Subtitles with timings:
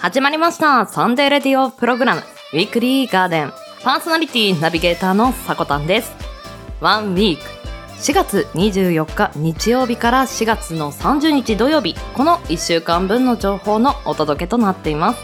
[0.00, 0.86] 始まりました。
[0.86, 2.22] サンデーレディオプログラム。
[2.52, 3.52] ウィークリーガーデン。
[3.82, 6.12] パーソナリティナビゲーターのさこたんです。
[6.80, 7.42] ワンウィーク。
[8.00, 11.96] 4月24日日曜日から4月の30日土曜日。
[12.14, 15.20] この1週間分の情報のお届けとなっています。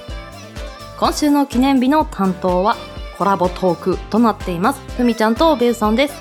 [0.99, 2.77] 今週の記念日の担当は
[3.17, 4.81] コラボトークとなっています。
[4.97, 6.15] ふみちゃんとベウさんです。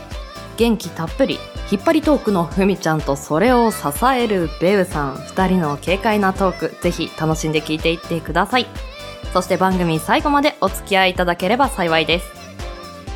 [0.57, 1.39] 元気たっぷり。
[1.71, 3.77] 引っ張りトークのふみちゃんとそれを支
[4.15, 5.15] えるベウさん。
[5.15, 8.67] 2人の軽快なトークぜひ楽しんで聞いていってください。
[9.33, 12.25] そして番組最後までお付き合いいただければ幸いです。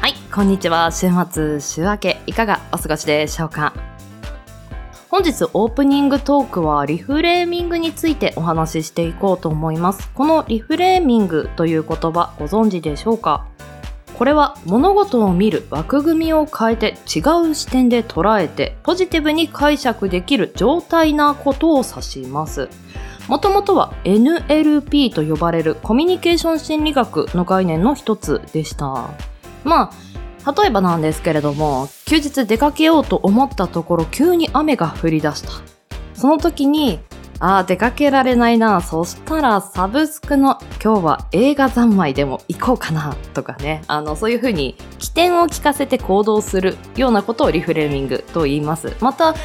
[0.01, 0.91] はいこんにちは。
[0.91, 3.73] 週末週明けいかがお過ごしでしょうか。
[5.09, 10.09] 本日オープニングトークはリフレーミングについてお話ししていこうと思います。
[10.13, 13.45] このリフレーミングという言葉ご存知でしょうか？
[14.17, 22.67] これは物事を見る枠組みを変えて違う視点で捉えてポジティブに解釈できる状態なことを指します。
[23.27, 29.11] もともとは NLP と呼ばれるコミュニケーション心理学の概念の一つでした。
[29.63, 29.91] ま
[30.45, 35.49] あ、例えばなんですけれども、休日出かけようと思ったところ急に雨が降り出した。
[36.15, 36.99] その時に
[37.39, 38.81] ああ、出かけられないな。
[38.81, 43.15] そしたら、サブスクの今日は映画三昧でも行こうかな。
[43.33, 43.83] とかね。
[43.87, 48.95] あの、そういうふうに起点を聞かせて行動するようなことをリフレーミングと言います。
[49.01, 49.35] また、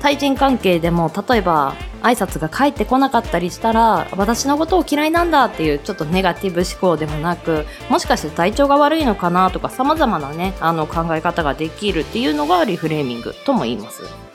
[0.00, 14.31] 対人関係でも、例えば、挨拶が返ってこなかったりしたら、私のことを嫌いなんだっていうちょっとネガティブ思考でもなく、もしかして体調が悪いのかなとか様々なね、あの考え方ができるっていうのがリフレーミングとも言います。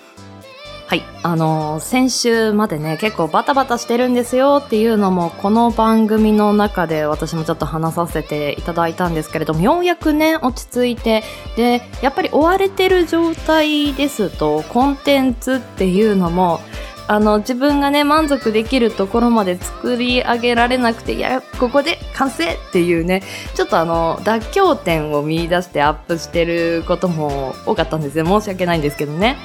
[0.88, 1.04] はい。
[1.22, 11.26] あのー、先週までね、結構バタバタしてるんですよっていうのも、この番組の中で私もちょっと話させていただいたんですけれども、ようやくね、落ち着いて、
[11.58, 16.62] で、やっぱり追われてる状態ですと、コンテンツっていうのも、
[17.08, 23.24] あの、自分がね、満足できるところまで作り上げられなくて、いや、ここで完成っていうね、
[23.56, 28.26] ちょっとあの、妥協点を見出してアップしてることも多かったんですよ。
[28.26, 29.38] 申し訳ないんですけどね。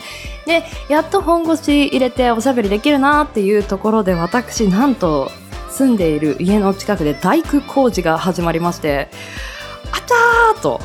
[0.45, 5.31] で、やっと本腰入れておしゃべりできるなっていうところで、私、なんと、
[5.71, 9.09] 住んでいる家の近くで大工工事が始まりまして、
[9.91, 10.81] あちゃーと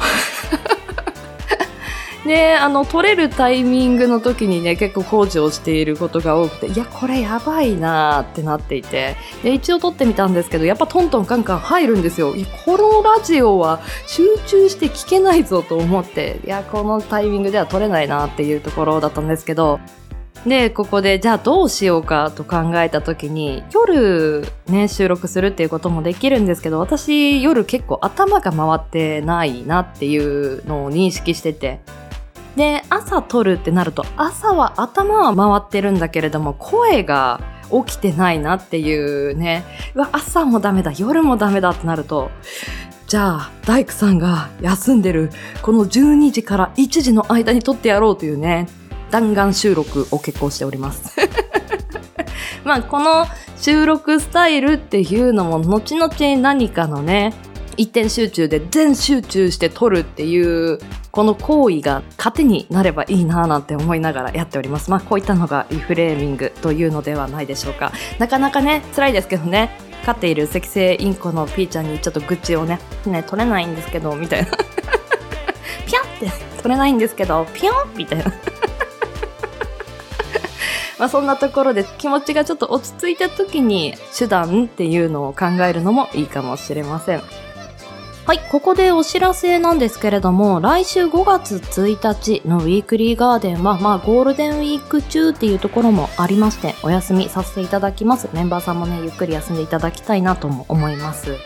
[2.28, 12.36] ね、あの、取れるタイミングの時にね、結構工事をしていることが多くて、いや、これやばいなってなっていて、で、一応撮ってみたんですけど、やっぱトントンカンカン入るんですよ。
[12.36, 19.80] いや、このラジオは集中して聞けないぞと思って、いや、このタイミングでは撮れないなっていうところだったんですけど、
[20.46, 31.80] で、ここで、じゃあどうしようかと考えた時に、夜ね、収録するっていうこともできるんですけど、私夜結構頭が回ってないなっていうのを認識してて、
[32.58, 37.40] で、朝撮るってなると、朝は頭は回ってるんだけれども、声が
[37.86, 39.64] 起きてないなっていうね、
[39.94, 42.32] うわ、朝もダメだ、夜もダメだってなると、
[43.06, 45.30] じゃあ、大工さんが休んでる、
[45.62, 48.68] この12時から1時の間に撮ってやろうというね、
[49.12, 51.16] 弾丸収録を結構しております。
[52.66, 57.36] まあ、この収録スタイルっていうのも、後々何かのね、
[57.78, 60.80] 一点集中で全集中して撮るっていう
[61.18, 64.92] この行為が糧になればいいなぁなんて思いながらやっております。
[64.92, 67.92] まあこういったのがリフレーミングというのではないでしょうか。
[68.20, 69.72] なかなかね、辛いですけどね、
[70.06, 74.52] 飼っている赤星インコのピーちゃんにちょっと愚痴をね、ね、取れないんですけど、みたいな。
[75.88, 78.26] ピャンって取れないんですけど、ピョンみたいな。
[81.00, 87.24] まあそんなところで気持ちがちょっと落ち着いた時に手段っていうのを考えるのもいいかもしれません。
[88.28, 98.28] はい、ここでお知らせなんですけれども、来週5月1日のウィークリーガーデンは、まあ、ゴールデンウィーク中っていうところもありまして、お休みさせていただきます。
[98.34, 101.38] メンバーさんもね、ゆっくり休んでいただきたいなとも思います。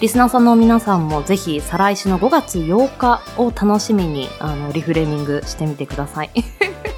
[0.00, 6.30] リスナーさんの皆さんもぜひ、再来週の5月8日を楽しみに、あの、リフレーミングしてみてください。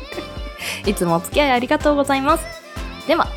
[0.85, 2.45] いつもお付き合いありがとうございます。
[3.07, 3.29] では、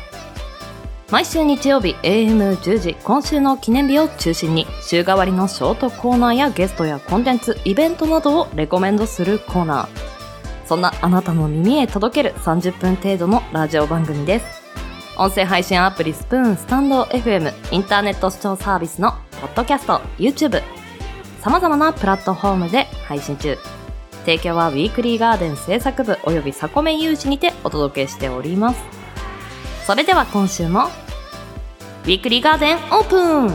[1.10, 9.88] 毎週日曜日 AM10 時今週の記念日を中心に週替わりのショートコーナーやゲストやコンテンツイベントなどをレコメンドするコーナー。
[10.66, 14.44] そんなあなたの耳へ届ける30分程度のラジオ番組です。
[15.16, 20.62] 音声配信アプリスプーンスタンド FM インターネット視聴サービスのポッドキャスト YouTube
[21.40, 23.56] 様々なプラットフォームで配信中。
[24.26, 28.97] 提供はウィークリーガーデン制作部およびサコメ有志にてお届けしております。
[29.88, 30.88] それでは今週も
[32.04, 33.48] ウィークリーガーデンオープン。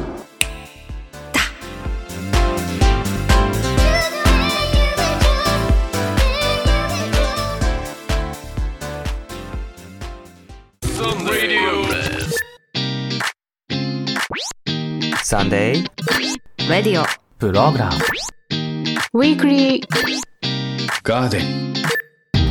[15.22, 15.88] サンデー
[17.38, 17.96] プログラム
[19.14, 19.88] ウィークリー
[21.04, 21.44] ガーデン。
[21.44, 21.76] ウ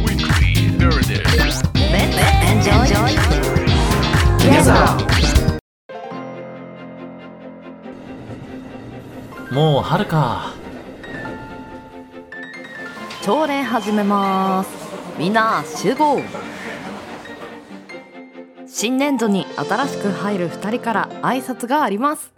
[0.06, 3.51] ィークリーガージョイ
[4.42, 4.74] Together
[9.52, 10.52] もう春か
[13.22, 14.70] 朝礼始めます
[15.16, 16.20] みんな集合
[18.66, 22.32] 新年度に新しく入る2人から挨拶があります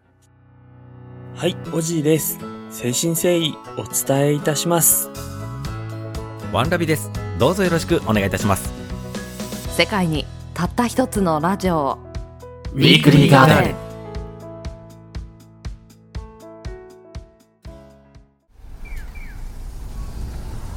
[1.37, 2.39] はい、おじいです。
[2.39, 5.11] 誠心誠意お伝えいたします。
[6.53, 7.11] ワンラビです。
[7.41, 8.73] どうぞよろしくお願いいたします。
[9.77, 10.25] 世界に
[10.55, 11.99] たった一つのラジオ。
[12.75, 13.75] ウィークリーガーデン。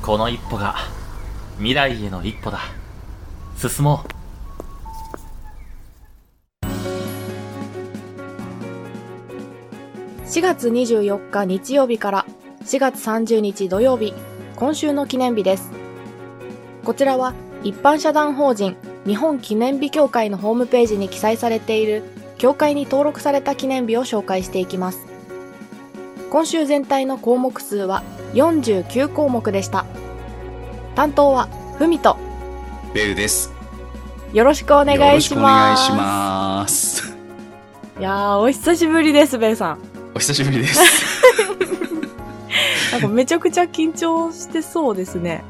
[0.02, 0.78] この一歩が
[1.58, 2.58] 未来への一歩だ。
[3.56, 4.08] 進もう。
[10.26, 12.26] 4月24日日曜日から
[12.64, 14.16] 4月30日土曜日、
[14.56, 15.72] 今週の記念日です。
[16.84, 18.76] こちらは一般社団法人
[19.08, 22.04] 日本記念日協会のホームページに記載されている
[22.38, 25.08] 協会に登録された記念日を紹介していきます。
[26.30, 29.86] 今週全体の項目数は49項目でした。
[30.94, 32.18] 担当はふみと
[32.94, 33.54] ベルです。
[34.34, 35.40] よろしくお願いします。
[35.40, 37.16] お願いします。
[38.00, 39.80] いやー、お久しぶりです、ベイさん。
[40.16, 40.82] お久しぶりです。
[42.92, 45.44] なんかめちゃくちゃ緊張してそうですね。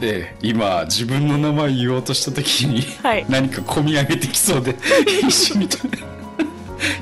[0.00, 3.26] で、今、自分の名前言おうとした時に、はい。
[3.28, 4.74] 何か込み上げてきそうで、
[5.06, 5.78] 必死にと、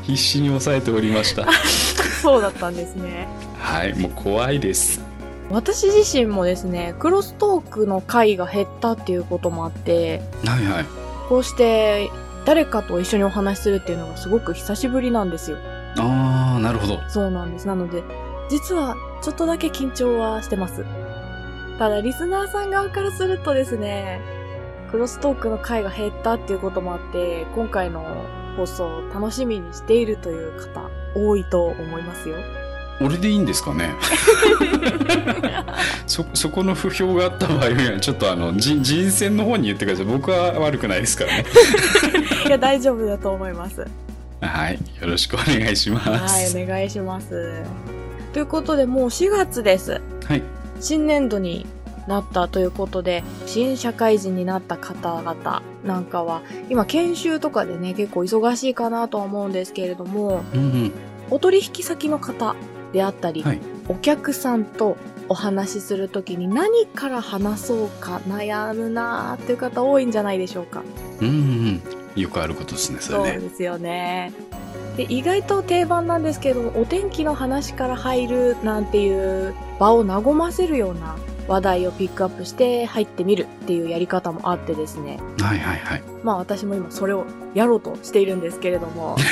[0.03, 1.47] 必死に抑えておりました。
[2.21, 3.29] そうだったんですね。
[3.59, 5.01] はい、もう怖いです。
[5.51, 10.85] 私自身もですね、クロストークの回が減ったっていうこともあって、はいはい。
[11.29, 12.11] こうして
[12.45, 15.59] 誰かと一緒にお話しするっていうのがすごく久しぶりなんですよ。
[15.97, 17.01] あー、なるほど。
[17.09, 17.67] そうなんです。
[17.67, 18.03] なので、
[18.51, 20.85] 実はちょっとだけ緊張はしてます。
[21.79, 24.21] ただ、リスナーさん側からするとですね、
[24.91, 28.05] クロストークの回が減ったっていうこともあって、今回の
[28.57, 32.37] 放送を楽しみにしているという方、多いと思いますよ。
[33.01, 33.95] 俺でいいんですかね？
[36.09, 37.59] そ、そこの不評があった場合
[37.93, 40.07] は、ちょっとあの、人、人選の方に言ってください。
[40.07, 41.45] 僕は悪くないですからね。
[42.47, 43.87] いや、大丈夫だと思います。
[44.41, 44.75] はい。
[45.01, 46.55] よろしくお願いします。
[46.55, 47.63] はい、お願いします。
[48.33, 50.01] ということで、もう4月です。
[50.79, 50.83] はい。
[50.83, 51.67] 新年度に
[52.07, 60.93] なったということで、新社会人になった方々なんかは、今研修とかでね、結構忙しいかなとは思うんですけれども、うんうん。
[61.31, 62.57] お取引先の方
[62.93, 64.97] であったり、はいお客さんと
[65.31, 70.83] お話しするときに何から話そうか悩むなーっていう方多いんじゃないでしょうか。
[71.21, 71.37] うんうんう
[71.95, 71.98] ん。
[72.17, 73.25] よくあることですね、そそう。
[73.27, 74.33] ですよね。
[74.97, 79.13] で、意外と定番なんですけど、お天気の話から入るなんてい
[79.49, 81.17] う場を和ませるような
[81.47, 85.19] 話題をピックアップして入ってみるっていうやり方もあってですね。
[85.41, 86.03] はいはいはい。
[86.25, 87.25] まあ私も今それを
[87.55, 89.17] やろうとしているんですけれども。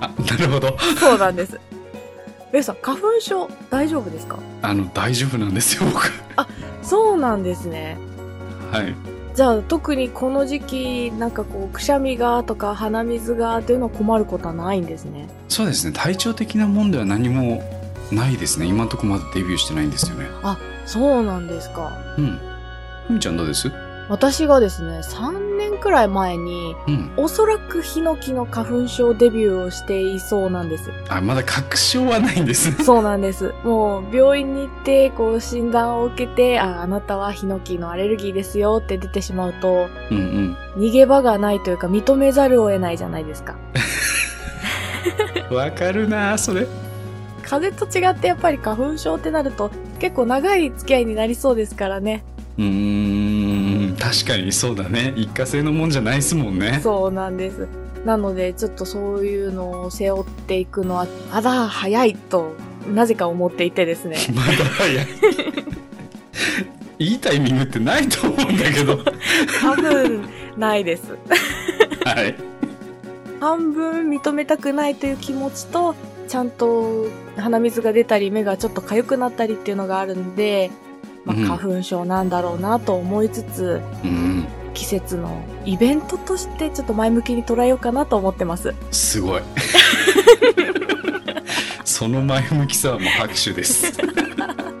[0.00, 0.76] あ、なるほど。
[1.00, 1.58] そうなんです。
[2.52, 4.38] ベイさん、花粉症大丈夫ですか？
[4.62, 6.10] あの、大丈夫なんですよ、僕。
[6.82, 7.98] そうなんですね。
[8.70, 8.94] はい。
[9.36, 15.28] じゃあ特にこの時期なんかこうくしゃみがとか鼻水がっていうのは困ることはないんですね。
[15.50, 17.62] そうですね、体調的なもんでは何も
[18.10, 18.64] ないですね。
[18.64, 20.26] 今のところまだデビューしてないんですよね。
[20.86, 21.92] そうなんですか。
[22.16, 22.38] うん。
[23.08, 23.70] ふみちゃんどうです？
[24.08, 27.12] 私がですね、3年くらい前に、うん。
[27.16, 30.92] おそらくヒノキの花粉症デビューをしていそうなんです。
[31.08, 32.76] あ、まだ確証はないんですね。
[32.84, 33.52] そうなんです。
[33.64, 43.56] もう、病院に行って、こう、診断を受けて、あ、あなたはヒノキのアレルギーですよって出てしまうと、うん逃げ場がないというか、認めざるを得ないじゃないですか。
[45.50, 45.56] うん。
[45.56, 46.66] わかるなそれ。
[47.42, 52.24] 風邪と違ってやっぱり花粉症ってなると、結構長い付き合いになりそうですからね。
[52.58, 53.45] うーん、
[53.98, 55.12] 確かにそうだね。
[55.16, 56.80] 一過性のもんじゃないですもんね。
[56.82, 57.66] そうなんです。
[58.04, 62.54] なので、ちょっとそういうのを背負っていくのは、まだ早いと、
[62.94, 64.16] なぜか思っていてですね。
[64.32, 65.06] まだ早い。
[66.98, 68.98] いいタイミングってないと思うんだけど。
[69.60, 71.02] 多分、ないです。
[72.04, 72.34] はい。
[73.40, 75.94] 半分認めたくないという気持ちと、
[76.28, 80.70] ちゃんと鼻水が出たり、目がちょっと痒くなったりっていうのがあるんで、
[81.26, 84.46] まあ、うん花粉症なんだろうなと思いつつ、うん。
[84.72, 88.74] 季節のイベントとしてちょっと前向きに捉えようかなと思ってます。
[88.90, 89.42] すごい。
[91.84, 93.92] その前向きさはもう拍手です。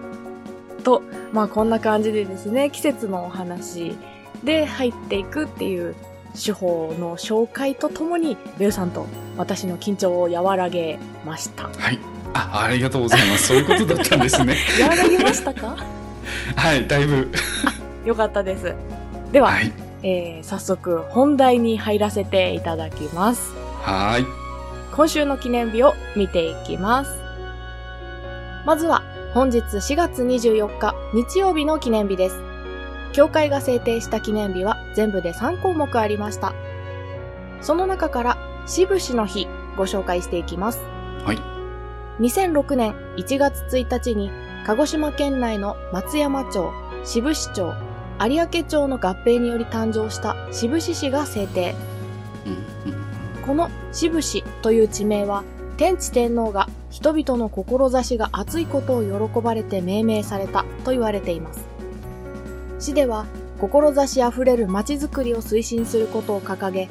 [0.84, 3.96] と、まあこんな感じでですね、季節のお話
[4.44, 5.94] で入っていくっていう
[6.40, 9.06] 手法の紹介とともに、ベルさんと
[9.38, 11.64] 私の緊張を和らげました。
[11.64, 11.98] はい。
[12.34, 13.46] あ、ありがとうございます。
[13.48, 14.56] そういうことだったんですね。
[14.86, 15.74] 和らげましたか？
[16.56, 17.30] はい、だいぶ。
[18.04, 18.74] よかったです。
[19.32, 19.72] では、はい。
[20.02, 23.54] えー早速本題に入らせていただきます。
[23.82, 24.26] はーい。
[24.94, 27.10] 今週の記念日を見ていきます。
[28.64, 29.02] まずは、
[29.34, 32.40] 本日4月24日日曜日の記念日です。
[33.12, 36.52] 教会が制定した記念日は全部で3項目ありました。
[37.60, 40.80] その中から、しぶしの日、ご紹介していきます。
[41.24, 41.38] はい。
[42.20, 44.30] 2006年1月1日に、
[44.66, 46.72] 鹿児島県内の松山町、
[47.04, 47.72] 志布志町、
[48.20, 51.76] 有明町の合併により誕生した志布志市が制定。
[53.46, 55.44] この志布志という地名は、
[55.76, 61.64] 天智天皇が人々の志が熱いことを喜ばれて命名されたと言われています。
[62.80, 63.26] 市では、
[63.60, 66.88] 志あふれる街づくりを推進することを掲げ、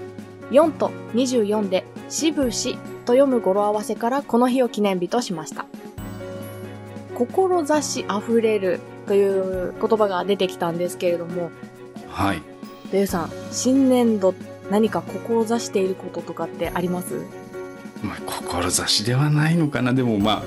[0.50, 5.65] 4と24で志布志と読む語呂合わせからこの日を記念日としました。
[7.15, 9.27] 志あふれるとい
[9.69, 11.51] う言葉が出てきたんですけれども、
[12.10, 12.41] はい。
[12.91, 14.36] デウさん、新年度
[14.69, 17.15] 何か志していることとかってあります？
[18.03, 19.93] まあ、志ではないのかな。
[19.93, 20.43] でもまあ、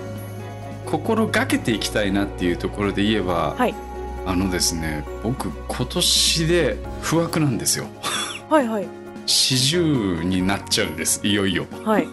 [0.87, 3.75] 心がけていきたいなっていうところで言えば、はい
[4.27, 7.87] あのですね、僕、今年で不惑なんですよ。
[8.51, 8.87] はいはい。
[9.27, 11.21] 四十になっちゃうんです。
[11.27, 11.67] いよいよ。
[11.85, 12.09] はい。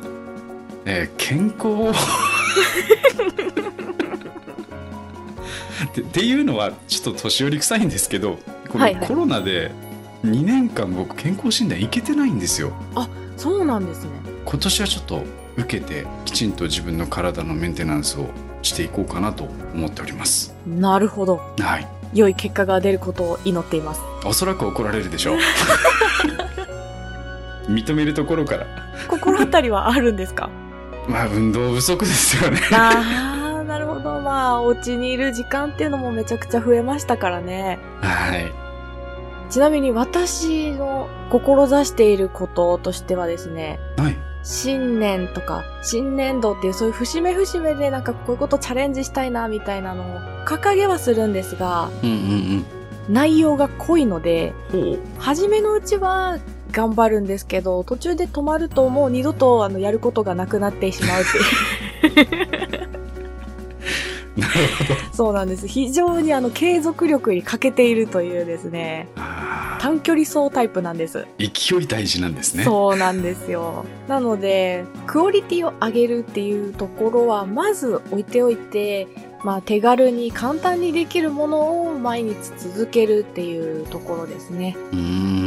[0.86, 1.94] えー健康をっ
[5.96, 8.38] てっていうのはちょっと年寄り臭いんですけど
[8.70, 9.02] こはいはい。
[9.02, 9.72] のコロナで
[10.24, 12.74] 2年間僕健康診断行けてないんですよ。
[13.38, 14.12] そうなんですね。
[14.46, 15.24] 今年はちょっと
[15.58, 18.30] 受けてきちんと自分の体のメンテナンスを
[18.62, 20.54] していこうかなと思っております。
[20.68, 21.38] なるほど。
[21.60, 21.88] はい。
[22.14, 24.02] 良い結果が出ることを祈っています。
[24.26, 25.38] おそらく怒られるでしょう。
[27.70, 28.66] 認めるところから。
[29.08, 30.50] 心当たりはあるんですか？
[31.08, 32.60] まあ運動不足ですよね。
[32.72, 33.35] あ、
[34.66, 37.80] お家にいる時間っていうのもめちゃくちゃ増えましたからね。
[38.02, 38.52] はい
[39.50, 44.18] ちなみに私の志していることとしてはですね、はい
[44.48, 52.66] 新年とか新年度っていうそういう節目節目でなんかこういうことチャレンジしたいなみたいなのを掲げはするんですが、うんうん
[53.10, 54.54] 内容が濃いので、
[55.20, 56.40] 初めのうちは
[56.72, 61.26] 頑張るんですけど、途中で止まるともう二度とあのやることがなくなってしまうっ
[62.12, 62.82] ていう。
[65.14, 65.68] そうなんです。
[65.68, 71.26] 非常にあの継続力に欠けているというですね、あ短距離走タイプなんです。
[71.38, 73.86] ー勢い大事なんですねそうなんですよ。
[74.08, 79.08] なので、クオリティを上げるっていうところは、まず置いておいて、
[79.44, 84.76] まあ手軽に簡単にできるものを毎日続けるっていうところですね。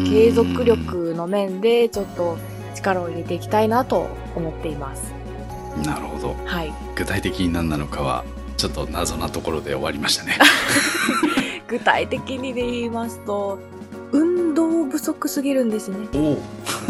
[0.09, 2.39] 継続力の面でちょっと
[2.77, 5.13] 力を入れていきたいなと思っています。
[5.85, 6.73] なるほどはい。
[6.95, 8.25] 具体的に何なのかは
[8.59, 10.37] ちょっと謎なところで終わりましたね。
[11.69, 13.59] 具体的にで言いますと、
[14.13, 15.97] 運動不足すぎるんですね。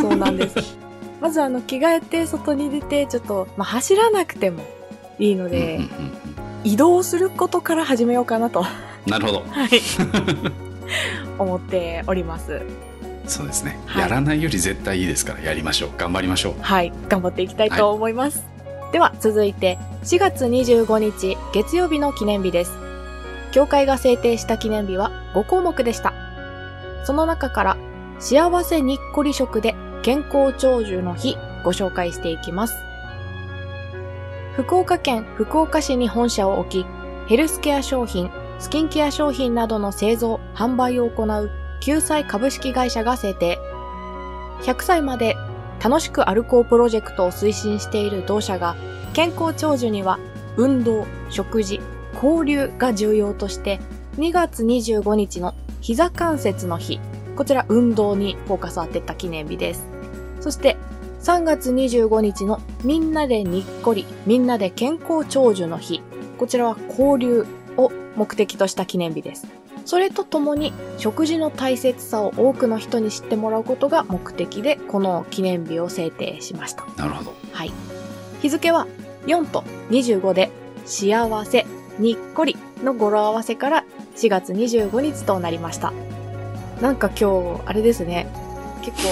[0.01, 0.77] そうなんです。
[1.21, 4.63] まずあの着替えて外に出てちょっと、まあ、走らなくても
[5.19, 6.19] いいので、うんうんうん
[6.65, 8.71] 移動することから始めようかなと、は
[9.07, 9.39] なるほど。
[9.39, 9.81] い、
[11.39, 12.61] 思っております。
[13.27, 14.03] そうですね、はい。
[14.03, 15.91] やらないより絶対いいですからやりましょう。
[15.97, 16.55] 頑張りましょう。
[16.61, 18.45] はい、頑張っていきたいと思います。
[18.93, 22.73] では続いて4月25日月曜日の記念日です。
[23.53, 26.15] 教会が制定した記念日は5項目でした。
[27.05, 27.77] その中から
[28.19, 32.75] 幸せにっこり食で健康長寿の日ご紹介していきます。
[34.55, 36.87] 福岡県福岡市に本社を置き、
[37.29, 43.59] ヘルスケア商品、スキンケア商品などの製造、販売を行う救済株式会社が制定。
[44.63, 45.37] 100歳まで
[45.83, 48.77] 楽しく歩こうプロジェクトを推進している同社が、
[49.15, 50.19] 健康長寿には
[50.57, 51.81] 運動、食事、
[52.15, 53.81] 交流が重要として、
[54.17, 57.01] 2月25日の膝関節の日、
[57.37, 59.87] こちら運動にフォーカスを当てた記念日です。
[60.41, 60.77] そして、
[61.23, 66.03] 3月25日のみんなでにっこり、みんなで健康長寿の日、
[66.39, 69.47] こちらは交流を目的とした記念日です。
[69.89, 76.85] それとともに食事の大切さを多くの人に知ってもらうことが目的でこの記念日を制定しました。
[76.99, 77.73] なるほどはい。
[78.43, 78.87] 日付は
[79.27, 80.51] 4と25で
[80.85, 81.65] 幸せ、
[81.99, 85.95] にっこりの語呂合わせから4月25日となりました。
[86.83, 88.29] なんか今日、あれですね。
[88.83, 89.09] 結構、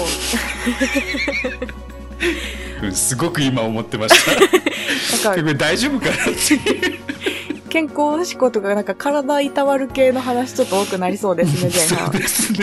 [2.85, 6.15] うんすごく今思ってました 大丈夫かなっ
[6.47, 7.07] ていう
[7.67, 12.11] 健康志向とかなんか体いたわる系の話ちょっと多くなりそうですね、前そう半。
[12.11, 12.59] ですね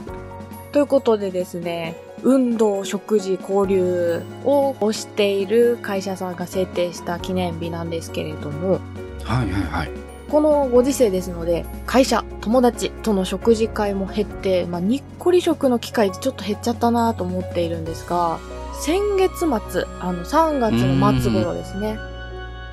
[0.72, 8.78] ということでですね、運動、食事、交流を推している会社さんが制定した記念日なんですけれども、
[9.24, 9.90] はいはいはい。
[10.30, 18.38] このご時世ですので、会社、友達との食事会も減って、まあ、にっこり食の機会ちょっと減っちゃったなと思っているんですが、
[18.80, 19.48] 先月末、
[20.00, 21.98] あの3月の末頃ですね、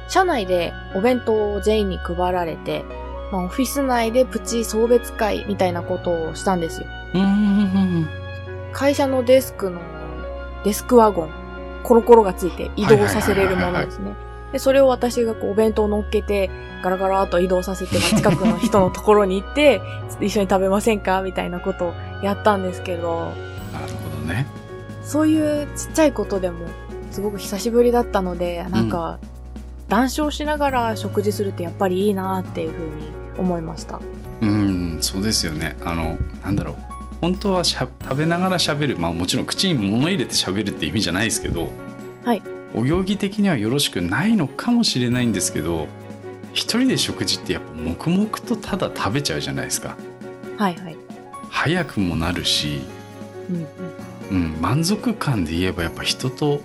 [0.08, 2.86] 社内でお弁当を全員に配られて、
[3.32, 6.88] まあ、オフィス内でプチ送別会みたいなことをしたんですよ。
[8.72, 9.82] 会社のデスクの
[10.64, 11.30] デスクワゴン、
[11.84, 14.16] コロコロがついて移動させれるものですね。
[14.52, 16.50] で、それを私がこうお弁当を乗っけて、
[16.84, 19.82] ガラガラと移動させて、近くの人のところに行って、
[20.22, 21.02] 一緒に食べません。
[21.02, 22.64] かみたいなことをやったん。
[22.64, 23.32] ですけど、
[23.74, 24.48] なるほどね。
[25.04, 26.66] そういうちっちゃいことでも、
[27.12, 28.90] すごく久しぶりだったので、なん。
[28.90, 29.20] か、
[29.88, 32.92] 談笑しながら食事するってやっぱりいいなっていうふうに
[33.38, 34.00] 思いました。
[34.42, 35.78] うん、そうですよね。
[35.84, 36.76] あの、なんだろう。
[37.22, 38.98] 本当はしゃ食べながら喋る。
[38.98, 41.70] まあもちろん口に物入れて喋るって意味じゃないですけど、
[42.24, 42.44] はい。
[42.76, 45.88] お行儀的にはよろしくないのかもしれないんですけど、
[46.54, 49.98] 一人で食事ってやっぱ黙々とただ食べちゃうじゃないですか。
[50.58, 50.98] はいはい。
[51.50, 52.82] 早くもなるし、
[53.50, 53.68] うん
[54.30, 54.48] うん。
[54.54, 56.62] うん、満足感で言えばやっぱ人と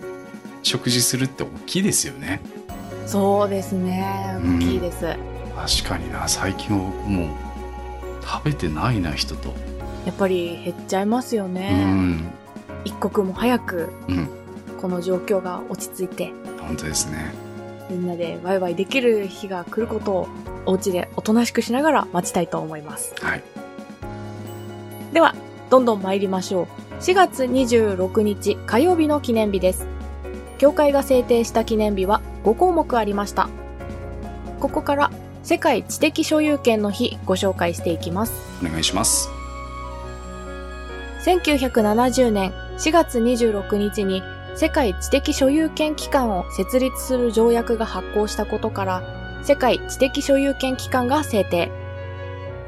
[0.63, 2.41] 食事するって大きいですよね。
[3.07, 4.39] そうですね。
[4.43, 5.01] うん大きいです。
[5.83, 7.29] 確かにな、最近は僕もう
[8.25, 9.53] 食べてないな、人と。
[10.07, 11.85] やっぱり減っちゃいますようね。
[11.85, 12.31] ん、
[12.85, 14.29] 一刻も早くうん、
[14.81, 17.33] この状況が落ち着いて本当ですね。
[17.91, 20.29] みんなでワイワイできる日が来ることを
[20.67, 23.43] お家でおとなしくしながら待ちたいと思いますはい。
[25.13, 25.35] では
[25.71, 29.87] どんどん参りましょう4月26日火曜日の記念日です
[30.59, 33.49] 協会が制定した記念日は5項目ありました
[34.61, 35.11] ここから
[35.43, 38.33] 世界知的所有権の日ご紹介していきます
[38.65, 39.43] お願いします。
[41.25, 44.23] 1970年4月26日に
[44.57, 49.03] 世界知的所有権機関を設立する条約が発効したことから
[49.45, 51.71] 世界知的所有権機関が制定。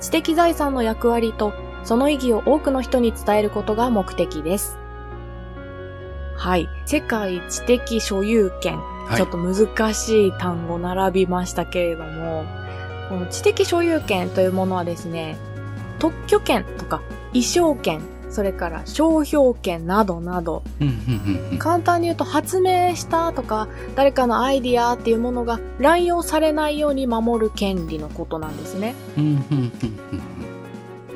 [0.01, 4.79] 知的財産の役割とその意義を多くの人に伝えることが目的です。
[6.37, 6.69] はい。
[6.87, 8.79] 世界知的所有権。
[9.07, 12.45] はいちょっと難しい単語並びましたけれども、
[13.09, 15.37] この知的所有権というものはですね、
[15.99, 20.63] 特許権とか衣装権、それから商標権などなど、
[21.59, 28.95] 簡単に言うと発明したとか、誰かのアイディアっていうものが乱用されないように守る権利のことなんですね。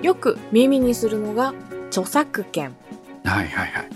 [0.02, 1.54] よく耳にするのが
[1.88, 2.76] 著作権。
[3.24, 3.88] うんはいはいはい。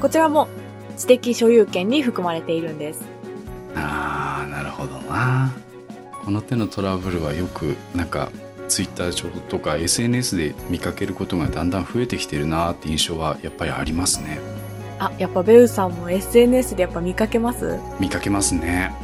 [0.00, 0.48] こちらも
[0.96, 3.04] 知的所有権に含まれているんです。
[3.74, 5.52] ああ、なるほどな。
[6.24, 8.30] この手のトラブルはよくなんか
[8.68, 14.38] ツイッター上とか SNS で見かけることがだんだん増えてきてるなーって印象はやっぱりありますね。
[14.98, 17.78] あ、やっぱベウさんも SNS でやっぱ見かけます？
[17.98, 18.94] 見かけますね。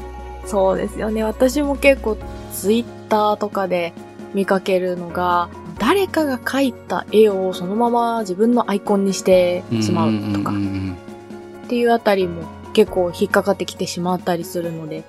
[0.47, 1.25] そうですよね。
[1.25, 2.17] 私も結構
[2.53, 3.93] ツイッターとかで
[4.33, 12.43] 見かけるのが、誰かが描いた絵をそのまま自分のアイコンにしてしまうとかっていうあたりも
[12.79, 15.03] 結構引っかかってきてしまったりするので、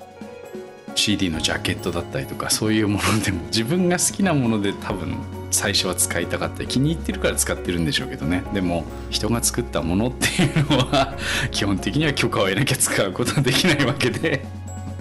[0.95, 5.17] CD のジャケットだったりとかそういうものでも 自分が好きなもので多分
[5.51, 8.43] 最初は使いたかったり気に入ってるから使ってるんでしょうけどね。
[8.55, 11.15] でも人が作ったものっていうのは
[11.51, 14.43] 基本的には許可を得なきゃ使うことはできないわけで。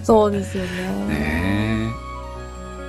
[0.03, 1.07] そうですよね。
[1.07, 1.89] ね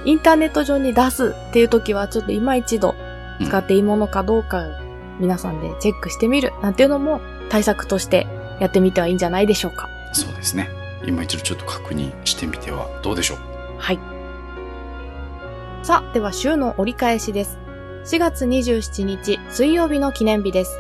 [0.05, 2.95] インターネット上に出すっていう時はちょっと今一度
[3.43, 4.63] 使っていいものかどうか
[5.19, 8.27] 皆さんでチェックしてみるなんていうのも対策として
[8.61, 9.89] やってみてはいいんじゃないでしょうか。
[10.13, 10.69] そうですね
[11.05, 13.39] 今一度ちょっと確認してみてはどうでしょう
[13.79, 13.99] はい。
[15.83, 17.59] さあ、では週の折り返しです。
[18.05, 20.79] 4月27日水曜日の記念日です。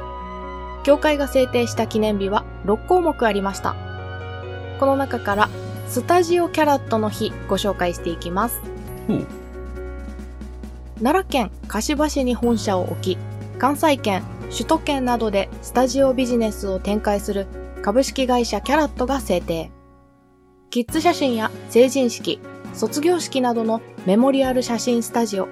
[0.83, 3.75] 協会が制定した記念日は6項目ありました。
[4.79, 5.51] この中から
[5.87, 8.61] スタジオキャラットの日ご紹介していきます。
[11.03, 13.19] 奈良県柏市に本社を置き、
[13.59, 17.47] 関西圏、首都圏などでスタジオビジネスを展開する
[17.83, 19.71] 株式会社キャラットが制定。
[20.69, 22.39] キッズ写真や成人式、
[22.75, 25.49] 卒業式などのメモリアル写真スタジオ、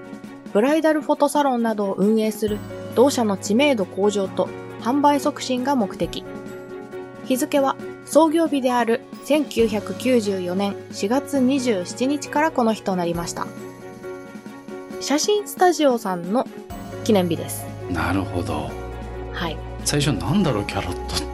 [0.52, 2.58] ブライダルフォトサロンなどを運営する
[2.94, 4.48] 同社の知名度向上と
[4.80, 6.22] 販売促進が目的。
[7.24, 13.46] 日付は創業日である1994年4月27日からこの日となりました。
[15.00, 16.46] 写真スタジオさんの
[17.04, 17.64] 記念日です。
[17.90, 18.70] なるほど
[19.32, 19.56] はい。
[19.84, 21.27] 最初なんだろうキャロットって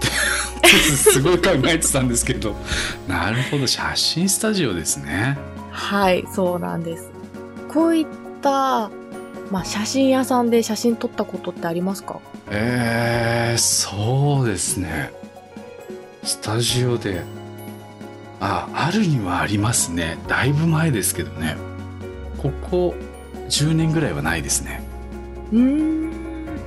[0.66, 2.54] すごい考えてたんですけど。
[3.08, 3.66] なるほど。
[3.66, 5.38] 写真スタジオですね。
[5.70, 7.10] はい、そうなんです。
[7.68, 8.06] こういっ
[8.42, 8.90] た
[9.50, 12.18] まあ、写真屋さんで写真撮ったことってありますか？
[12.50, 15.12] えー、そうですね。
[16.22, 17.22] スタジオで
[18.40, 20.18] ああるにはありますね。
[20.28, 21.56] だいぶ前ですけどね。
[22.38, 22.94] ここ
[23.48, 24.82] 10年ぐらいはないですね。
[25.52, 25.62] うーん。
[25.62, 25.70] うん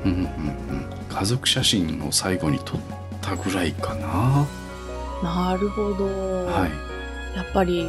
[0.03, 0.85] うんうん。
[1.09, 2.81] 家族写真を最後に撮っ
[3.27, 4.47] たぐらいかな
[5.21, 6.05] なるほど。
[6.45, 6.71] はい
[7.35, 7.87] やっぱり、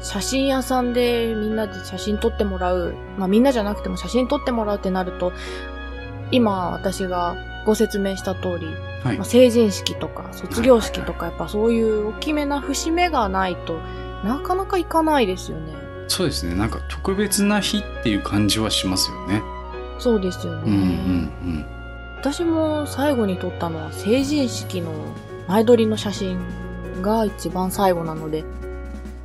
[0.00, 2.94] 写真屋さんでみんなで写真撮ってもらう。
[3.18, 5.32] まあみんなじゃなくても写真撮ってもらうってなると、
[6.30, 8.66] 今私がご説明した通り、
[9.02, 13.80] はいまあ、成人式とか卒業式とかやっぱそういう大きめな節目がないと
[14.22, 15.72] なかなか行かないですよね。
[16.06, 19.42] そうですねなんか特別な日っていう感じはしますよね
[19.98, 20.62] そうですよね。
[20.64, 21.75] うんうん
[22.18, 24.92] 私も最後に撮ったのは成人式の
[25.48, 26.38] 前撮りの写真
[27.02, 28.44] が一番最後なので、や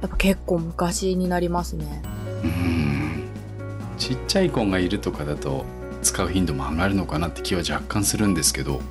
[0.07, 2.01] っぱ結構昔になりますね。
[2.43, 2.49] うん。
[2.49, 2.91] うん
[3.97, 5.63] ちっちゃい子がいるとかだと
[6.01, 8.81] 使う頻度も上がるのかなって気は若干するんですけど。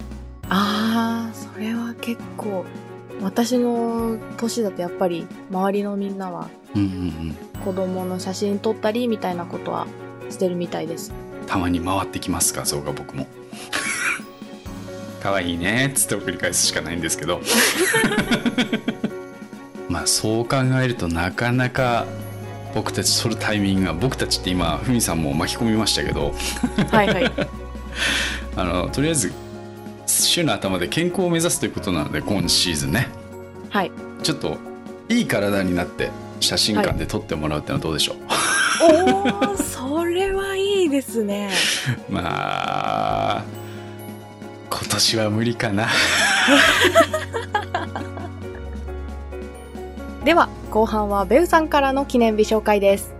[0.48, 2.64] あー、それは結構、
[3.20, 6.94] 私の年だとやっぱり周りのみんなはうんうんう
[7.60, 7.62] ん。
[7.64, 9.86] 子供の写真撮ったりみたいなことは
[10.30, 11.12] してるみたいです。
[11.46, 13.26] たまに回ってきます画像が僕も
[15.20, 17.40] 可愛いねっつって送り返すしかないんですけど
[19.88, 22.06] まあそう考えるとなかなか
[22.74, 26.34] 僕たち撮るタイミングが僕たちって今ふみさんも巻き込みましたけど
[26.90, 27.30] はいはい。
[28.56, 29.32] あのとりあえず
[30.06, 33.08] 週の頭で健康を目指すということなので今シーズンね
[33.70, 33.92] はい。
[34.22, 34.58] ちょっと
[35.08, 38.16] いい体になって写真館で撮ってもらうってのはどうでしょう、
[38.82, 41.50] おー、それはいいですね。
[42.08, 43.59] まあ今
[44.90, 45.88] 年は無理かな。
[50.24, 53.14] では、後半はベウさんからの記念日紹介です。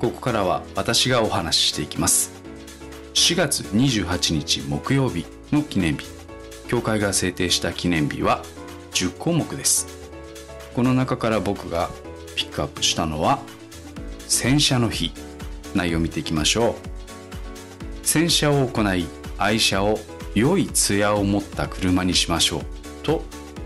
[0.00, 2.32] ここからは私がお話ししていきます。
[3.14, 6.22] 4月28日木曜日の記念日。
[6.72, 8.42] 教会が制定した記念日は
[8.92, 10.01] 10項目です
[10.74, 11.90] この中から僕が
[12.34, 13.40] ピックアップしたのは
[14.28, 15.12] 洗車の日。
[15.74, 18.06] 内容を見ていきましょう。
[18.06, 19.06] 洗車を行い
[19.38, 19.98] 愛車を
[20.34, 22.62] 良い艶を持った車にしましょう。
[23.02, 23.22] と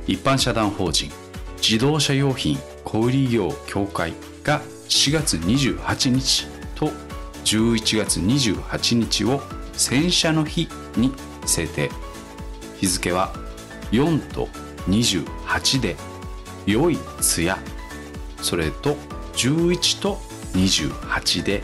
[0.07, 1.11] 一般社団法人
[1.57, 4.13] 自動車用品小売業協会
[4.45, 6.93] が4月28日と
[7.45, 9.41] 11月28日を
[9.73, 11.13] 洗車の日に
[11.45, 11.91] 制定。
[12.79, 13.33] 日付は
[13.91, 14.49] 4と
[14.89, 15.97] 28で
[16.67, 17.59] 良い艶
[18.43, 18.97] それと
[19.35, 20.17] 11と
[20.55, 21.63] 28で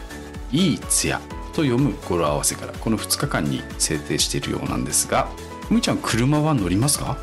[0.53, 1.19] いい艶
[1.53, 5.29] と読む語呂合わせからこの2日間に制定しているようなんですが
[5.69, 7.17] ふみちゃん車は乗りますか？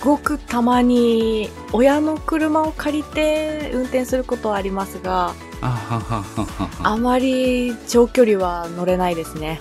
[0.00, 5.32] ごくたまに親の車を借りて運転することはありますが、
[5.62, 9.60] あまり長距離は乗れないですね。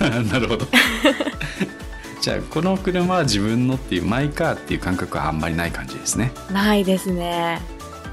[0.32, 0.66] なるほど
[2.20, 7.60] じゃあこの車は自分のっていうマイカーっていう感覚はあんまりない感じですねないですね。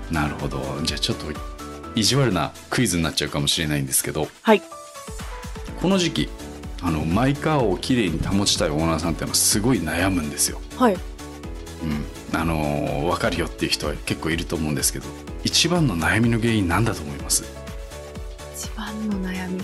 [0.10, 1.26] なるほどじゃあちょっと
[1.96, 4.62] 意地悪なクイズになっちゃうかもしれないんですけどはい。
[5.82, 6.30] この時期
[6.82, 10.62] あのマイカーをきれいに保ちたいオーナーさんっていうのはすごい悩むんですよ。
[10.78, 10.93] はい。
[10.93, 10.98] う
[11.86, 15.06] ん、あのー分かるよっていう人は結構いると思うんですけど
[15.43, 17.43] 一番の悩みの原因なんだと思います？
[18.56, 19.62] 一番の悩み。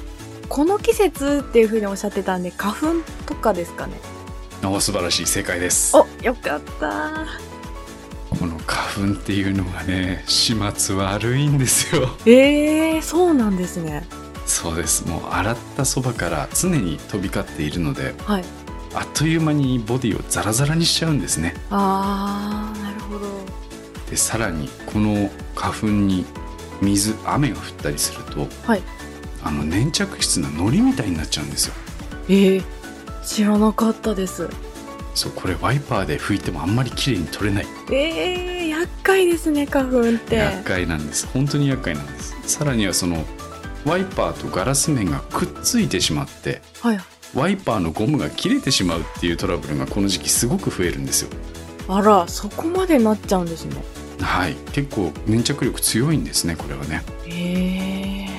[0.50, 3.94] この季節っていう風におっしゃってたんで、花粉とかですかね。
[4.71, 7.26] お素晴らしい正解ですお、よかった。
[8.38, 14.06] この花粉っていうのがね始末悪いんですよえー、そうなんですね。
[14.45, 18.43] そうですもう洗ったそばから常に飛び交っているのではい。
[18.95, 23.28] あっという間にボディをザラザラにしちゃうんですねあー、なるほど。
[24.10, 26.26] でさらにこの花粉に
[26.82, 28.82] 水雨が降ったりすると、はい
[29.45, 31.73] あの粘着質の糊みたいになっちゃうんですよ
[32.30, 32.63] えー、
[33.26, 34.50] 知らなかったです。
[35.16, 40.36] そうこれワイパーで拭いてもあんまり綺麗に取れないえー、厄介ですね、花粉って。
[40.38, 43.24] 厄介なんです本当に厄介なんですさらにはその
[43.86, 47.00] ワイパーとガラス面がくっついてしまってはい。
[47.36, 51.30] ワイパーのゴムが切れてしまうっていうトラブルがこの時期すごく増えるんですよ
[51.88, 53.76] あら、そこまでなっちゃうんですね。
[54.20, 58.30] はい結構粘着力強いんですねこれはねへえ。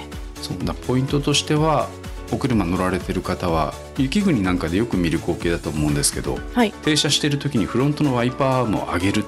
[0.43, 1.89] そんなポイントとしては
[2.33, 6.73] お車乗られてる方は雪国なんかでよく見る光景だと思うんですけどはい。
[6.73, 9.25] 停車してる時にフロントのワイパーも上げる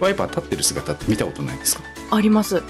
[0.00, 1.82] ワイパー立ってる姿って見たことないですか？
[2.10, 2.62] あります。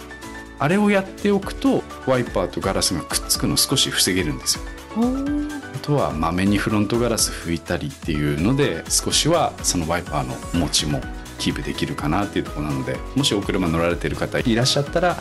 [0.58, 4.62] あれをやっておくとワイパーとガラスがくっつくの少し防げるんですよ
[4.96, 11.00] あとはまめにフロントガラス拭いたりっていうので少しはそのワイパーの持ちも
[11.40, 15.16] キープできるかなっていうところなのでもしお車乗られてる方いらっしゃったら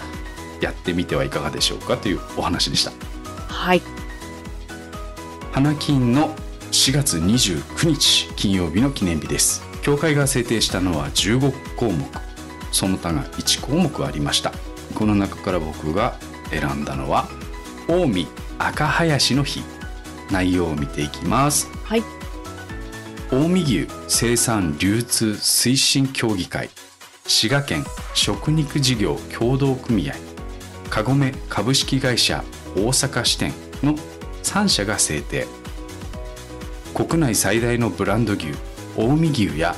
[0.61, 2.91] やってみてはいかがでしょうかというお話でした
[3.47, 3.81] はい。
[5.51, 6.33] 花金の
[6.71, 9.61] 4月29日金曜日の記念日です。
[9.81, 12.05] 協会が制定したのは15項目。
[12.71, 14.53] その他が1項目ありました。
[14.95, 16.15] この中から僕が
[16.51, 17.27] 選んだのは
[17.87, 18.27] 近江
[18.59, 19.61] 赤林の日。
[20.31, 21.67] 内容を見ていきます。
[21.83, 22.03] はい。
[23.29, 26.69] 近江牛生産流通推進協議会。
[27.27, 27.83] 滋賀県
[28.13, 30.13] 食肉事業協同組合。
[30.89, 32.41] かごめ株式会社
[32.77, 33.51] 大阪支店
[33.83, 33.95] の
[34.43, 35.47] 3社が制定。
[36.93, 38.47] 国内最大のブランド牛
[38.95, 39.75] 近江牛や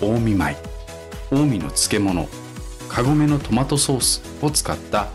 [0.00, 0.56] 近江米。
[1.30, 2.28] 近江の漬物
[2.88, 5.08] かごめのトマトソースを使った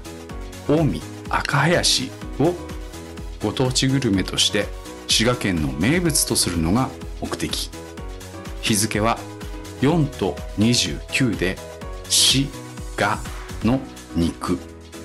[0.65, 2.53] 近江赤林を
[3.41, 4.67] ご当地グルメとして
[5.07, 6.89] 滋賀県の名物とするのが
[7.21, 7.69] 目的。
[8.61, 9.17] 日付は
[9.81, 11.57] 4と29で
[12.09, 12.47] 「滋
[12.97, 13.19] 賀
[13.63, 13.79] の
[14.15, 14.57] 肉」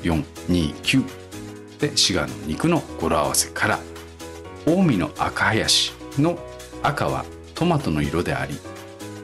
[0.03, 1.22] 429
[1.83, 3.79] で滋賀の肉の語呂合わせから
[4.65, 6.39] 近江の赤林の
[6.83, 7.25] 赤は
[7.57, 8.57] トマトの色であり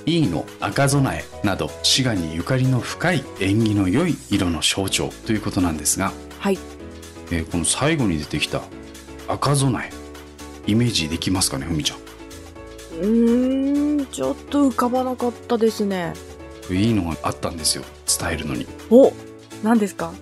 [0.07, 6.59] いいの赤備えなど滋賀にゆかりの深い縁起の良い色の象徴ということなんですが、はい。
[7.31, 8.63] えーこの最後に出てきた
[9.29, 9.91] 赤備
[10.67, 16.15] えイメージできますかねふみちゃんうーん、ちょっと浮かばなかったですね。
[16.71, 17.85] いいのがあったんですよ
[18.19, 19.13] 伝えるのにお
[19.63, 20.13] 何ですか？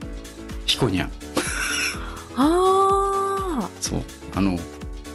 [0.66, 1.10] ヒコニャン
[2.36, 4.02] あそう
[4.34, 4.58] あの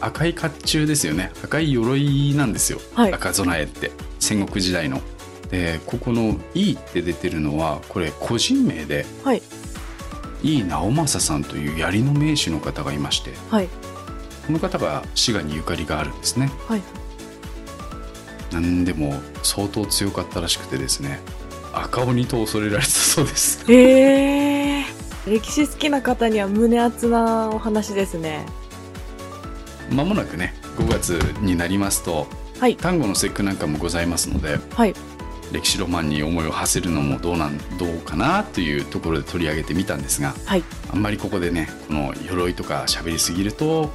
[0.00, 5.00] 赤い甲冑ですよね赤い鎧なんですよ、はい赤備えって戦国時代の
[5.50, 9.28] でここの「いい」って出てるのはこれ個人名であ。
[9.28, 9.42] はい。
[10.42, 13.68] 直政さんという槍の名手の方がいましてはい。
[14.46, 16.82] この方が滋賀にゆかりがあるんですねはい。
[18.50, 21.20] なんでも相当強かったらしくてですね
[21.72, 24.61] 赤鬼と恐れられたそうですへえ。
[25.26, 28.44] 歴史好きな方には胸熱なお話ですね。
[29.90, 32.26] まもなくね5月になりますと
[32.58, 32.76] はい。
[32.76, 34.94] 単語の節句なんかもございますのではい。
[35.52, 40.64] 歴史ロマンに思いを馳せるのもどうなんどうかなというところで取り上げてみたんですがはい。
[40.92, 43.90] あんまりここでねこの鎧とか喋りすぎると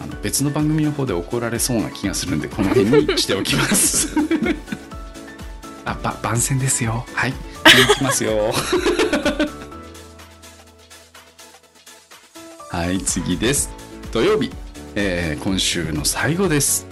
[0.00, 4.14] あの別の番組の方で怒られそうな気がするんでこの辺にしておきます
[5.86, 7.34] あば番宣ですよはいい
[7.96, 8.52] きますよ
[12.74, 13.70] はい次です。
[14.10, 14.50] 土曜日、
[14.96, 16.88] えー今週の最後です。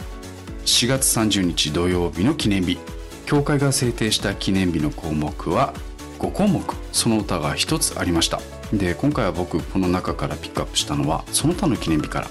[0.64, 2.78] 4月30日土曜日の記念日。
[3.26, 5.74] 協会が制定した記念日の項目は
[6.20, 6.62] 5項目。
[6.92, 8.40] その他が1つありました。
[8.72, 12.28] で今回は僕この中からピックアップしたのはその他の記念日から。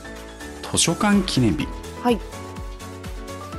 [0.72, 1.68] 図書館記念日。
[2.02, 2.18] はい。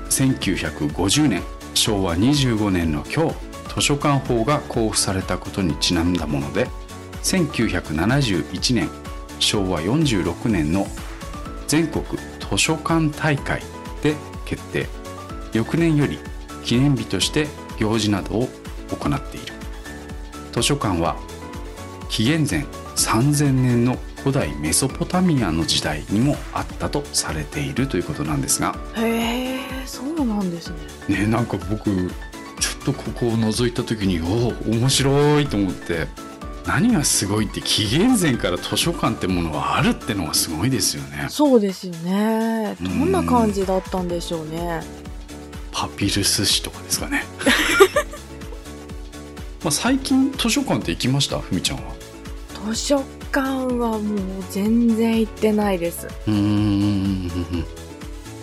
[0.08, 1.42] 1950年。
[1.74, 3.34] 昭和25年の今日
[3.74, 6.66] 図書館法が公布されたことにちなんだもので
[7.22, 9.01] 1971年
[9.42, 10.86] 昭和46年の
[11.66, 12.04] 全国
[12.38, 13.62] 図書館大会
[14.02, 14.86] で決定。
[15.52, 16.18] 翌年より
[16.64, 18.48] 記念日として行事などを
[18.90, 19.52] 行っている。
[20.52, 21.16] 図書館は
[22.08, 22.64] 紀元前
[22.96, 28.76] 3000年の古代メソポタミアの時代にもあったとされているということなんですが。
[28.96, 30.70] へえ、そうなんです
[31.08, 31.24] ね。
[31.24, 31.90] ねなんか僕
[32.60, 36.06] ちょっとここを覗いた時におお面白いと思って
[36.66, 41.26] 何がすごいって紀元前から図書館ってものがあるってのがすごいですよね。
[41.28, 42.76] そうですよね。
[42.80, 44.80] どんな感じだったんでしょうね。
[45.72, 47.24] パピルス紙とかですかね。
[49.64, 51.38] まあ最近図書館って行きました？
[51.40, 51.82] ふみちゃんは？
[52.68, 52.98] 図書
[53.32, 53.40] 館
[53.76, 54.02] はもう
[54.50, 56.06] 全然行ってないです。
[56.26, 57.30] うーん。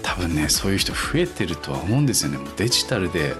[0.04, 2.40] 多分ねそういう人増えてるとは思うんですよね。
[2.58, 3.36] デジタルで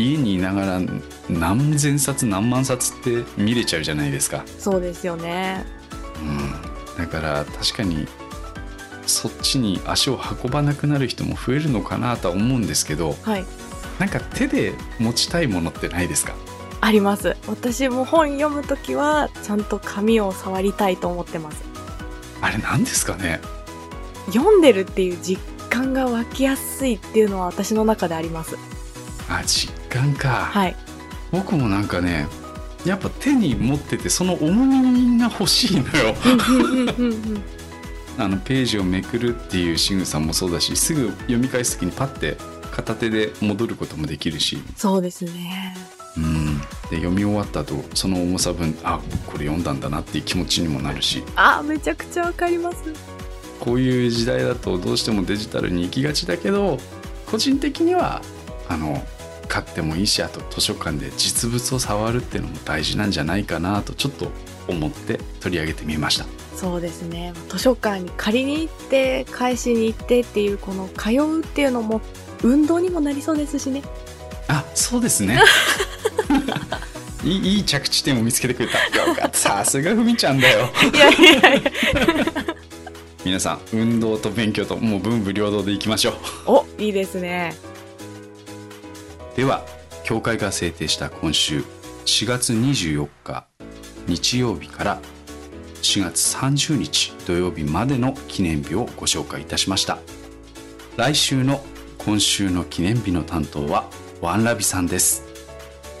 [0.00, 0.80] 家にいながら
[1.28, 5.64] 何千冊何万冊って見れちゃうじゃないですかそうですよね。
[6.22, 8.06] うん、だから確かに
[9.06, 13.44] そっちに足を運ばなくなる人も増えるのかなとは思うんですけどはい。
[13.98, 16.34] なんか手で持ちたいものってないですか？
[16.80, 17.36] あります。
[17.46, 21.62] 私も本読むときは、ちゃんと紙を触りたいと思ってます。
[22.40, 23.40] あれ何ですかね？
[24.32, 28.56] 読んでるっていう実感が湧きやすいっていうのは私の中であります。
[29.28, 30.76] あ実感か、はい。
[31.30, 32.26] 僕もなんかね
[32.84, 36.14] やっぱ手に持っててその重みが欲しいのよ
[38.18, 42.36] あのページをめくるっていう仕草もそうだしすぐ読み返す時にパッて
[42.70, 45.74] 片手で戻ることもできるしそうですね。
[46.16, 46.58] うん、
[46.90, 52.78] で読み終わった後その重さ分あこれ読んだんだなっていう気持ちにもなるしあ、めちゃくちゃわかります。
[53.60, 56.78] こういう時代だとどうしてもデジタルに行きがちだけど
[57.26, 58.22] 個人的には
[58.68, 59.06] あの
[59.50, 64.30] 買ってもいいしあと図書館で実物を触るっていうのも大事なんじゃないかなとちょっと
[64.68, 66.26] 思って取り上げてみました。
[66.54, 67.32] そうですね。
[67.48, 72.00] 図書館に借りに行って返しに行ってっていうこの通うっていうのも
[72.44, 73.82] 運動にもなりそうですしね。
[74.46, 75.40] あそうですね。
[77.24, 78.78] いいいい着地点を見つけてくれた。
[78.96, 80.70] よかったさすがふみちゃんだよ。
[80.94, 81.70] いやいやいや。
[83.24, 86.14] 皆さん運動と勉強ともう文武両道でいきましょう。
[86.46, 87.54] おいいですね
[89.40, 89.64] では
[90.04, 91.60] 協会が制定した今週
[92.04, 93.46] 4月24日
[94.06, 95.00] 日曜日から
[95.80, 99.96] 4月30日土曜日までの記念日をご紹介いたしました。
[100.98, 101.64] 来週の
[101.96, 103.88] 今週の記念日の担当は
[104.20, 105.22] ワンラビさんです。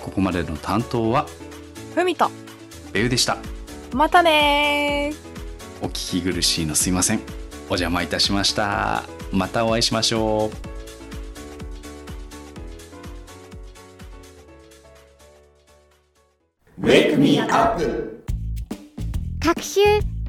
[0.02, 1.26] ここまでの担当は
[1.94, 2.30] ふみと。
[2.92, 3.38] ベウでした。
[3.94, 5.14] またね
[5.80, 7.20] お聞き苦しいのすいません。
[7.70, 9.04] お邪魔いたしました。
[9.32, 10.69] またお会いしましょう
[19.38, 19.80] 各週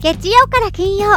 [0.01, 1.07] 月曜から金曜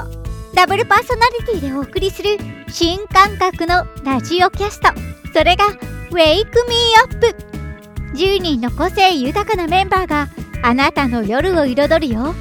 [0.54, 4.88] ダブルパーソナリティでお送りする新感覚のラジオキャスト。
[5.36, 5.64] それが
[6.14, 7.36] 「Wake Me Up」
[8.14, 10.28] 10人の個性豊かなメンバーが
[10.62, 12.32] あなたの夜を彩るよ。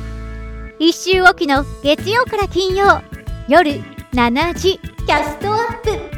[0.79, 3.01] 1週おきの月曜から金曜
[3.47, 3.81] 夜
[4.13, 6.12] 7時キャストアップ。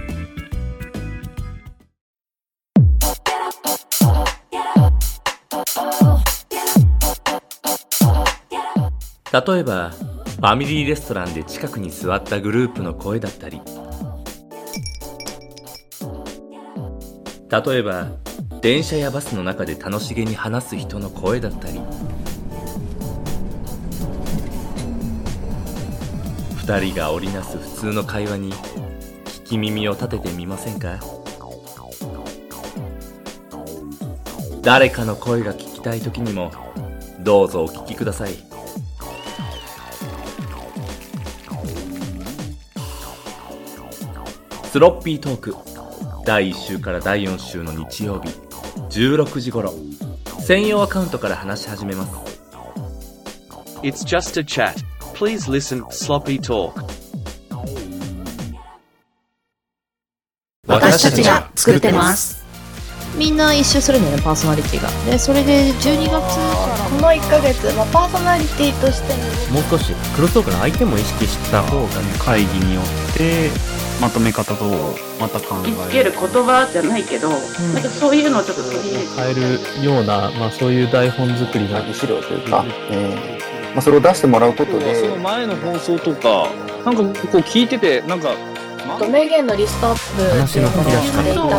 [9.35, 13.59] 例えばファミリーレストランで近くに座ったグループの声だったり。
[17.49, 18.07] 例えば
[18.61, 21.81] 電車やバスの中で楽しげに話す人の声だったり。
[26.55, 30.97] 二人が織りなす普通の会話に聞き耳を立ててみませんか？
[34.61, 36.51] 誰かの声が聞きたい時にも
[37.19, 38.54] どうぞお聞きください。
[44.75, 45.55] スロッピートーク。
[46.25, 48.27] 第1週から第4週の日曜日。
[48.89, 49.73] 16時頃。
[50.41, 52.41] 専用アカウントから話し始めます。
[53.83, 54.73] It's just a chat.
[55.13, 56.73] Please listen, sloppy talk.
[60.67, 62.44] 私たちが作ってます
[63.17, 64.89] みんな一周するんだよねパーソナリティが。
[65.10, 66.19] でそれで12月か
[66.78, 66.86] ら。
[66.86, 69.62] この1ヶ月、まあ、パーソナリティとしての。
[69.62, 72.13] もう少しクロストークの相手も意識した方がね。
[72.19, 73.49] 会議によって
[74.01, 74.65] まとめ方と
[75.19, 77.39] また考えつける言葉じゃないけど、なん
[77.84, 79.08] かそういうのをちょっと取り入れて。
[79.15, 79.34] 変え
[79.80, 84.95] るような、まあ、そういう台本作りが資料というか、えーまあ、それを出してもらうことで。
[84.95, 86.49] その前の放送とか
[86.84, 88.36] なんかこう聞いててなんか
[88.99, 91.55] と名言のリストアップ話の振り出ししていたので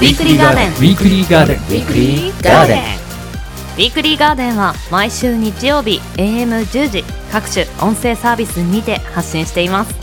[0.00, 2.80] ウィークリーガーデンウィークリーガーデンウィークリーガーデン。
[2.80, 9.94] ウィークリーガーデンは毎週日曜日 AM10 時各種音声サービスにて発信しています。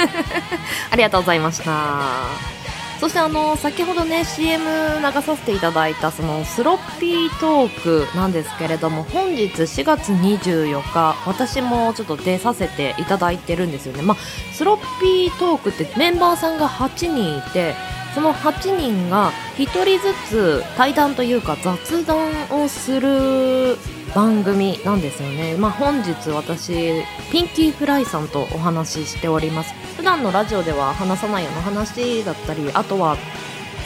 [0.91, 2.72] ありがとうございました。
[3.03, 14.03] そしてあの先ほどね CM 流させていただいたそのスロッピートークなんですけれども本日4月24日私もちょっと出させていただいてるんですよね。
[14.03, 14.17] まあ
[14.53, 17.75] スロッピートークってメンバーさんが8人いて
[18.15, 23.79] その8人が1人ずつ対談というか雑談をする
[24.15, 29.73] 番組なんですよね、まあ、本日私ピンキーフライさんとお話ししております。
[29.97, 33.17] 普段のラジオでは話さないような話だったりあとは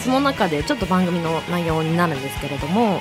[0.03, 3.01] その中でちょっと番組の内容になるんですけれども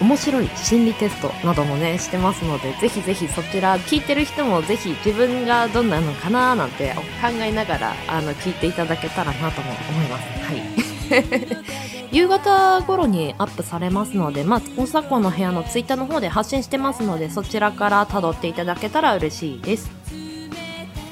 [0.00, 10.24] 面白い心理テストなどもねしてますのでぜひぜひそちら聞いてる人もぜひ自分がどんなのかななんて考えながらあの聞いていただけたらなとも思います。
[10.44, 10.87] はい。
[12.10, 19.90] 夕方頃にアップされますので、まあ、大阪の部屋のツイッターの方で発信してますので、そちらから辿っていただけたら嬉しいです。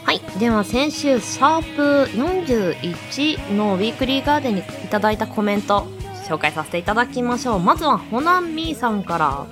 [0.05, 0.21] はい。
[0.39, 5.87] では、先週、シャープ41のウィークリーガーデンにいただいたコメント、
[6.29, 7.61] 紹介させていただきましょう。
[7.61, 9.47] まずは、ホナンミーさんから、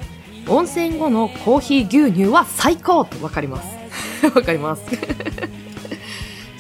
[0.49, 3.77] 温泉後のコーヒー牛乳は最高とわかります。
[4.35, 4.83] わかります。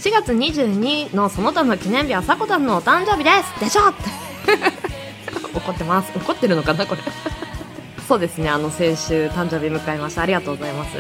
[0.05, 3.59] 4月22のその他の記念日はさこたんのお誕生日です。
[3.59, 3.85] でしょ
[5.57, 6.13] 怒ってます。
[6.15, 7.01] 怒ってるのかなこれ。
[8.07, 8.51] そうですね。
[8.51, 10.21] あの先週誕生日迎えました。
[10.21, 10.99] ありがとうございます。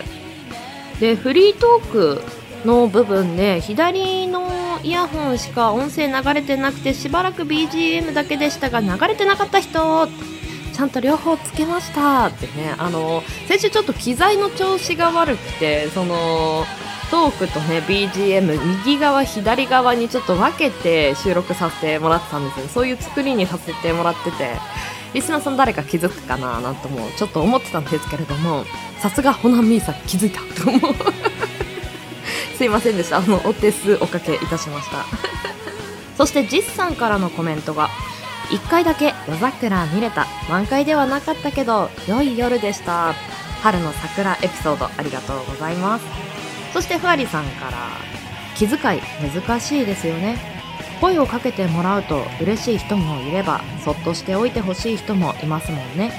[1.00, 2.22] でフリートーク
[2.64, 10.08] の部分で左のイヤホンしか音声流れてなくてしばらく BGM だけでしたが流れてなかった人。
[10.72, 12.28] ちゃんと両方つけました。
[12.28, 16.64] ってねあの先週ちょっと機材の調子が悪くてその
[17.10, 22.68] トークとね BGM 右側左側にちょっと分けて収録させてもらってたんですよ。
[22.68, 24.56] そういう作りにさせてもらってて。
[25.14, 28.64] リスナーさん誰か気づくかななんともちょっと思ってたんですけれども
[28.98, 30.40] さすがホナンミーさん気づいた。
[30.60, 30.92] と思う
[32.56, 33.18] すいませんでした。
[33.18, 35.04] あのお手数おかけいたしました。
[36.18, 37.90] そしてジスさんからのコメントが
[38.50, 40.26] 1回だけ夜桜見れた。
[40.48, 43.14] 満開ではなかったけど良い夜でした。
[43.62, 46.33] 春の桜エピソードありがとうございます。
[46.74, 47.88] そしてふわりさんから
[48.56, 49.00] 気遣い
[49.32, 50.36] 難しいですよね。
[51.00, 56.10] 声をかけてもらうと嬉しい人もいればそっとしておいてほしい人もいますもんね。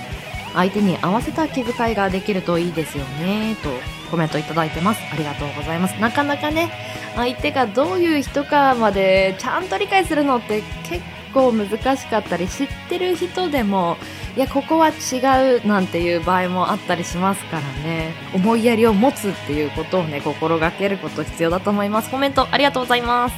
[0.54, 3.70] 相手に合わせた気遣いができるといいですよねと
[4.10, 5.02] コメントいただいてます。
[5.12, 6.00] ありがとうございます。
[6.00, 6.72] なかなかね
[7.18, 11.04] 相手がどういう人かまでちゃんと理解するのって結
[11.34, 13.98] 構難しかったり知ってる人でも
[14.36, 18.14] いやここは違うなんていう場合もあったりしますからね。
[18.34, 22.10] 思いやりを持つっていうことをね心がけること必要だと思います。
[22.10, 23.36] コメントありがとうございます。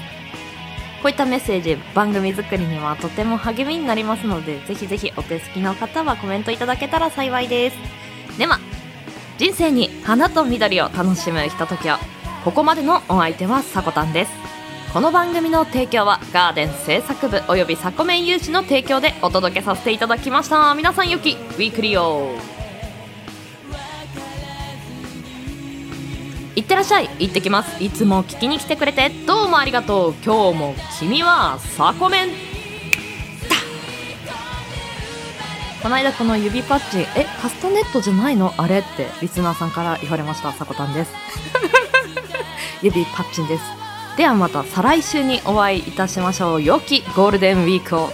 [1.04, 7.78] こういったメッセージ番組作りにはとても励みになりますのでぜひぜひお手すきの方はコメントいただけたら幸いです。
[8.40, 8.60] では
[9.38, 11.98] 人生に花と緑を楽しむひとときを。
[12.44, 14.47] ここまでのお相手はさこたんです。
[14.94, 20.74] この番組の提供はガーデン制作部およびサコメン有志の提供でお届けさせていただきました。
[20.76, 22.36] 皆さんよきウィークリーを
[26.56, 27.10] いってらっしゃい。
[27.20, 27.84] 行ってきます。
[27.84, 29.10] いつも聞きに来てくれて。
[29.10, 30.14] どうもありがとう。
[30.26, 32.30] 今日も君はサコメン。
[35.84, 36.98] この間この指パッチ。
[36.98, 38.54] ンえカスタネットじゃないの？
[38.58, 38.80] あれ？
[38.80, 40.52] ってリスナーさんから言われました。
[40.54, 41.12] さこたんです。
[42.82, 43.77] 指パッチンです。
[44.18, 46.64] ではまた再来週にお会いいたしましょう。
[46.64, 48.10] 良きゴールデンウィークを。